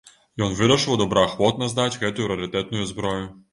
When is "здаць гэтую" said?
1.75-2.27